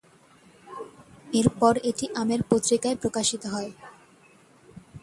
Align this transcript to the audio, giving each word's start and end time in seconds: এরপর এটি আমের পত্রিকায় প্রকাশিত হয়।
এরপর 1.33 1.73
এটি 1.89 2.05
আমের 2.21 2.41
পত্রিকায় 2.49 2.97
প্রকাশিত 3.01 3.43
হয়। 3.53 3.71